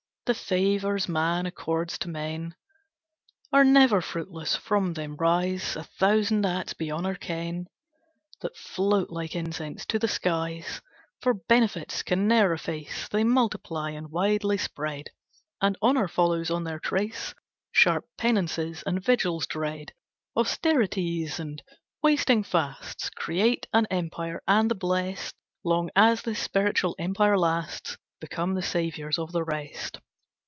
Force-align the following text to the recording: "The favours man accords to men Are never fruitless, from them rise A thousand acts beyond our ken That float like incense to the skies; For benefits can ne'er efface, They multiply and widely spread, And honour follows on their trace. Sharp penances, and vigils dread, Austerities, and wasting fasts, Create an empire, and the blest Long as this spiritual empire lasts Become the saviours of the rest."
"The 0.27 0.35
favours 0.35 1.09
man 1.09 1.45
accords 1.45 1.97
to 1.97 2.07
men 2.07 2.55
Are 3.51 3.65
never 3.65 3.99
fruitless, 3.99 4.55
from 4.55 4.93
them 4.93 5.17
rise 5.17 5.75
A 5.75 5.83
thousand 5.83 6.45
acts 6.45 6.73
beyond 6.73 7.05
our 7.05 7.15
ken 7.15 7.65
That 8.39 8.55
float 8.55 9.09
like 9.09 9.35
incense 9.35 9.85
to 9.87 9.99
the 9.99 10.07
skies; 10.07 10.79
For 11.19 11.33
benefits 11.33 12.01
can 12.01 12.29
ne'er 12.29 12.53
efface, 12.53 13.09
They 13.09 13.25
multiply 13.25 13.89
and 13.89 14.09
widely 14.09 14.57
spread, 14.57 15.09
And 15.61 15.75
honour 15.83 16.07
follows 16.07 16.49
on 16.49 16.63
their 16.63 16.79
trace. 16.79 17.33
Sharp 17.73 18.05
penances, 18.17 18.83
and 18.85 19.03
vigils 19.03 19.45
dread, 19.47 19.91
Austerities, 20.37 21.41
and 21.41 21.61
wasting 22.01 22.43
fasts, 22.43 23.09
Create 23.09 23.67
an 23.73 23.85
empire, 23.91 24.41
and 24.47 24.71
the 24.71 24.75
blest 24.75 25.35
Long 25.65 25.89
as 25.93 26.21
this 26.21 26.39
spiritual 26.39 26.95
empire 26.97 27.37
lasts 27.37 27.97
Become 28.21 28.53
the 28.53 28.61
saviours 28.61 29.19
of 29.19 29.33
the 29.33 29.43
rest." 29.43 29.99